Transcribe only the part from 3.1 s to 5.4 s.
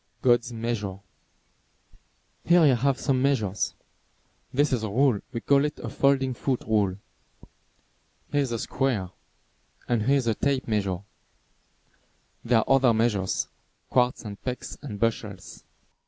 measures. This is a rule,